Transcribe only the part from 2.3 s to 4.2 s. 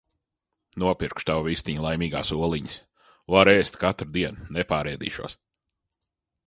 oliņas, varu ēst katru